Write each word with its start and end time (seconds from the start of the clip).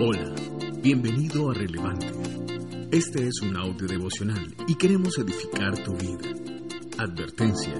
Hola, 0.00 0.32
bienvenido 0.80 1.50
a 1.50 1.54
Relevante. 1.54 2.06
Este 2.92 3.26
es 3.26 3.40
un 3.42 3.56
audio 3.56 3.88
devocional 3.88 4.54
y 4.68 4.76
queremos 4.76 5.18
edificar 5.18 5.76
tu 5.82 5.92
vida. 5.96 6.20
Advertencia, 6.98 7.74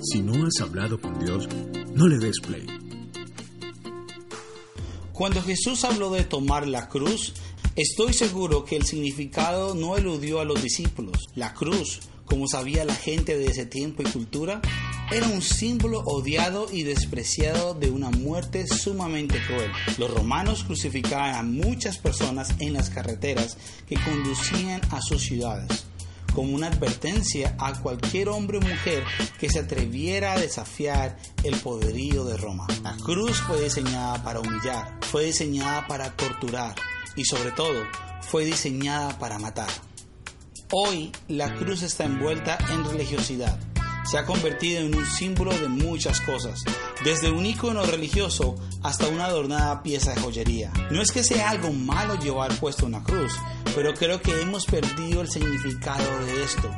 si 0.00 0.22
no 0.22 0.46
has 0.46 0.60
hablado 0.60 1.00
con 1.00 1.18
Dios, 1.18 1.48
no 1.96 2.06
le 2.06 2.18
des 2.18 2.38
play. 2.38 2.64
Cuando 5.12 5.42
Jesús 5.42 5.82
habló 5.82 6.12
de 6.12 6.22
tomar 6.22 6.68
la 6.68 6.88
cruz, 6.88 7.34
estoy 7.74 8.12
seguro 8.12 8.64
que 8.64 8.76
el 8.76 8.84
significado 8.84 9.74
no 9.74 9.96
eludió 9.96 10.38
a 10.38 10.44
los 10.44 10.62
discípulos. 10.62 11.18
La 11.34 11.54
cruz, 11.54 12.02
como 12.24 12.46
sabía 12.46 12.84
la 12.84 12.94
gente 12.94 13.36
de 13.36 13.46
ese 13.46 13.66
tiempo 13.66 14.02
y 14.02 14.12
cultura, 14.12 14.62
era 15.10 15.28
un 15.28 15.42
símbolo 15.42 16.00
odiado 16.00 16.66
y 16.72 16.82
despreciado 16.82 17.74
de 17.74 17.90
una 17.90 18.10
muerte 18.10 18.66
sumamente 18.66 19.38
cruel. 19.46 19.70
Los 19.98 20.10
romanos 20.12 20.64
crucificaban 20.64 21.34
a 21.34 21.42
muchas 21.42 21.98
personas 21.98 22.54
en 22.58 22.72
las 22.72 22.90
carreteras 22.90 23.56
que 23.86 23.96
conducían 23.96 24.80
a 24.90 25.00
sus 25.00 25.22
ciudades 25.22 25.84
como 26.34 26.52
una 26.52 26.66
advertencia 26.66 27.54
a 27.60 27.80
cualquier 27.80 28.28
hombre 28.28 28.58
o 28.58 28.60
mujer 28.60 29.04
que 29.38 29.48
se 29.48 29.60
atreviera 29.60 30.32
a 30.32 30.40
desafiar 30.40 31.16
el 31.44 31.54
poderío 31.60 32.24
de 32.24 32.36
Roma. 32.36 32.66
La 32.82 32.96
cruz 32.96 33.40
fue 33.40 33.60
diseñada 33.62 34.20
para 34.24 34.40
humillar, 34.40 34.98
fue 35.02 35.26
diseñada 35.26 35.86
para 35.86 36.10
torturar 36.16 36.74
y 37.14 37.24
sobre 37.24 37.52
todo 37.52 37.84
fue 38.20 38.44
diseñada 38.44 39.16
para 39.20 39.38
matar. 39.38 39.68
Hoy 40.72 41.12
la 41.28 41.54
cruz 41.54 41.82
está 41.82 42.02
envuelta 42.04 42.58
en 42.72 42.84
religiosidad 42.84 43.56
se 44.04 44.18
ha 44.18 44.24
convertido 44.24 44.80
en 44.80 44.94
un 44.94 45.06
símbolo 45.06 45.52
de 45.58 45.68
muchas 45.68 46.20
cosas, 46.20 46.62
desde 47.04 47.30
un 47.30 47.46
icono 47.46 47.84
religioso 47.84 48.54
hasta 48.82 49.08
una 49.08 49.26
adornada 49.26 49.82
pieza 49.82 50.14
de 50.14 50.20
joyería. 50.20 50.72
No 50.90 51.00
es 51.00 51.10
que 51.10 51.24
sea 51.24 51.50
algo 51.50 51.72
malo 51.72 52.14
llevar 52.16 52.54
puesto 52.58 52.86
una 52.86 53.02
cruz, 53.02 53.32
pero 53.74 53.94
creo 53.94 54.20
que 54.20 54.40
hemos 54.40 54.66
perdido 54.66 55.22
el 55.22 55.30
significado 55.30 56.04
de 56.26 56.44
esto. 56.44 56.70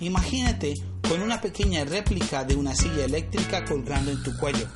Imagínate 0.00 0.74
con 1.08 1.22
una 1.22 1.40
pequeña 1.40 1.84
réplica 1.84 2.44
de 2.44 2.56
una 2.56 2.74
silla 2.74 3.04
eléctrica 3.04 3.64
colgando 3.64 4.10
en 4.10 4.22
tu 4.22 4.36
cuello 4.36 4.66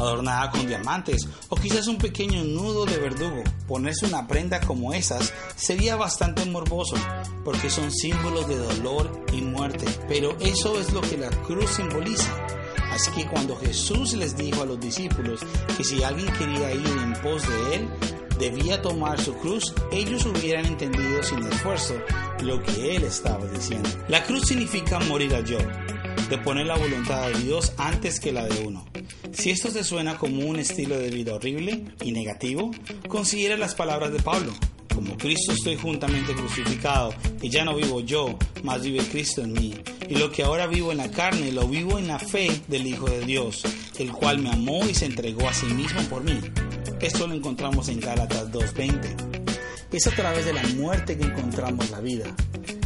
adornada 0.00 0.50
con 0.50 0.66
diamantes 0.66 1.28
o 1.48 1.56
quizás 1.56 1.86
un 1.86 1.98
pequeño 1.98 2.44
nudo 2.44 2.86
de 2.86 2.98
verdugo. 2.98 3.42
Ponerse 3.68 4.06
una 4.06 4.26
prenda 4.26 4.60
como 4.60 4.92
esas 4.92 5.32
sería 5.56 5.96
bastante 5.96 6.44
morboso 6.46 6.96
porque 7.44 7.70
son 7.70 7.92
símbolos 7.92 8.48
de 8.48 8.58
dolor 8.58 9.24
y 9.32 9.42
muerte, 9.42 9.86
pero 10.08 10.36
eso 10.40 10.78
es 10.80 10.92
lo 10.92 11.00
que 11.00 11.16
la 11.16 11.30
cruz 11.30 11.70
simboliza. 11.70 12.34
Así 12.90 13.10
que 13.12 13.26
cuando 13.26 13.56
Jesús 13.56 14.14
les 14.14 14.36
dijo 14.36 14.62
a 14.62 14.66
los 14.66 14.80
discípulos 14.80 15.40
que 15.76 15.84
si 15.84 16.02
alguien 16.02 16.32
quería 16.34 16.72
ir 16.72 16.86
en 16.86 17.12
pos 17.22 17.46
de 17.48 17.76
él, 17.76 17.88
debía 18.40 18.80
tomar 18.82 19.20
su 19.20 19.34
cruz, 19.34 19.74
ellos 19.92 20.24
hubieran 20.24 20.64
entendido 20.64 21.22
sin 21.22 21.46
esfuerzo 21.46 21.94
lo 22.42 22.60
que 22.62 22.96
él 22.96 23.04
estaba 23.04 23.44
diciendo. 23.46 23.88
La 24.08 24.24
cruz 24.24 24.48
significa 24.48 24.98
morir 25.00 25.34
al 25.34 25.44
yo, 25.44 25.58
de 26.30 26.38
poner 26.38 26.64
la 26.64 26.76
voluntad 26.76 27.28
de 27.28 27.40
Dios 27.40 27.72
antes 27.76 28.20
que 28.20 28.30
la 28.30 28.46
de 28.46 28.64
uno. 28.64 28.86
Si 29.32 29.50
esto 29.50 29.68
te 29.68 29.82
suena 29.82 30.16
como 30.16 30.46
un 30.46 30.60
estilo 30.60 30.96
de 30.96 31.10
vida 31.10 31.34
horrible 31.34 31.84
y 32.04 32.12
negativo, 32.12 32.70
considera 33.08 33.56
las 33.56 33.74
palabras 33.74 34.12
de 34.12 34.20
Pablo. 34.20 34.54
Como 34.94 35.18
Cristo 35.18 35.52
estoy 35.52 35.76
juntamente 35.76 36.32
crucificado, 36.34 37.12
y 37.42 37.48
ya 37.48 37.64
no 37.64 37.74
vivo 37.74 38.00
yo, 38.00 38.38
mas 38.62 38.82
vive 38.82 39.04
Cristo 39.10 39.42
en 39.42 39.54
mí. 39.54 39.74
Y 40.08 40.14
lo 40.16 40.30
que 40.30 40.44
ahora 40.44 40.68
vivo 40.68 40.92
en 40.92 40.98
la 40.98 41.10
carne, 41.10 41.50
lo 41.50 41.66
vivo 41.66 41.98
en 41.98 42.06
la 42.06 42.20
fe 42.20 42.48
del 42.68 42.86
Hijo 42.86 43.10
de 43.10 43.24
Dios, 43.24 43.62
el 43.98 44.12
cual 44.12 44.38
me 44.38 44.50
amó 44.50 44.84
y 44.88 44.94
se 44.94 45.06
entregó 45.06 45.48
a 45.48 45.54
sí 45.54 45.66
mismo 45.66 46.00
por 46.02 46.22
mí. 46.22 46.38
Esto 47.00 47.26
lo 47.26 47.34
encontramos 47.34 47.88
en 47.88 47.98
Gálatas 47.98 48.52
2.20. 48.52 49.90
Es 49.90 50.06
a 50.06 50.12
través 50.12 50.44
de 50.44 50.52
la 50.52 50.62
muerte 50.76 51.18
que 51.18 51.24
encontramos 51.24 51.90
la 51.90 52.00
vida. 52.00 52.26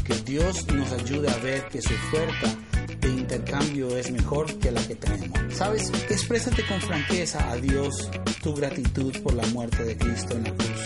Que 0.07 0.15
Dios 0.15 0.67
nos 0.69 0.93
ayude 0.93 1.31
a 1.31 1.37
ver 1.37 1.69
que 1.69 1.83
su 1.83 1.93
oferta 1.93 2.57
de 3.01 3.09
intercambio 3.09 3.97
es 3.97 4.11
mejor 4.11 4.59
que 4.59 4.71
la 4.71 4.87
que 4.87 4.95
tenemos. 4.95 5.39
¿Sabes? 5.55 5.91
Exprésate 6.09 6.67
con 6.67 6.81
franqueza 6.81 7.51
a 7.51 7.57
Dios 7.57 8.11
tu 8.43 8.55
gratitud 8.55 9.17
por 9.23 9.35
la 9.35 9.47
muerte 9.49 9.85
de 9.85 9.97
Cristo 9.97 10.37
en 10.37 10.45
la 10.45 10.55
cruz. 10.55 10.81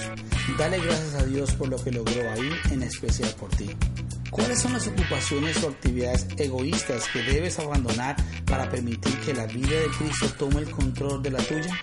Dale 0.59 0.81
gracias 0.81 1.15
a 1.15 1.25
Dios 1.25 1.55
por 1.55 1.69
lo 1.69 1.77
que 1.77 1.93
logró 1.93 2.31
ahí, 2.31 2.51
en 2.71 2.83
especial 2.83 3.33
por 3.39 3.51
ti. 3.51 3.71
¿Cuáles 4.31 4.61
son 4.61 4.73
las 4.73 4.87
ocupaciones 4.87 5.63
o 5.63 5.69
actividades 5.69 6.27
egoístas 6.37 7.09
que 7.13 7.23
debes 7.23 7.59
abandonar 7.59 8.17
para 8.45 8.69
permitir 8.69 9.13
que 9.21 9.35
la 9.35 9.47
vida 9.47 9.81
de 9.81 9.89
Cristo 9.99 10.27
tome 10.39 10.61
el 10.61 10.71
control 10.71 11.23
de 11.23 11.31
la 11.31 11.39
tuya? 11.39 11.79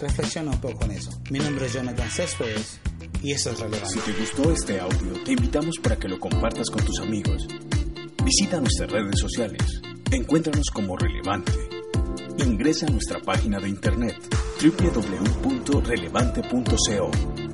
Reflexiona 0.00 0.50
un 0.50 0.60
poco 0.60 0.84
en 0.84 0.92
eso. 0.92 1.10
Mi 1.30 1.38
nombre 1.38 1.66
es 1.66 1.72
Jonathan 1.72 2.10
Céspedes 2.10 2.80
y 3.22 3.32
eso 3.32 3.50
es 3.50 3.60
relevante. 3.60 3.94
Si 3.94 4.00
te 4.00 4.12
gustó 4.12 4.52
este 4.52 4.80
audio, 4.80 5.24
te 5.24 5.32
invitamos 5.32 5.76
para 5.82 5.96
que 5.96 6.08
lo 6.08 6.18
compartas 6.20 6.70
con 6.70 6.84
tus 6.84 7.00
amigos. 7.00 7.48
Visita 8.26 8.60
nuestras 8.60 8.90
redes 8.90 9.20
sociales. 9.20 9.62
Encuéntranos 10.10 10.66
como 10.74 10.96
relevante. 10.96 11.52
Ingresa 12.44 12.86
a 12.86 12.90
nuestra 12.90 13.20
página 13.20 13.60
de 13.60 13.68
internet 13.68 14.16
www.relevante.co 14.60 17.45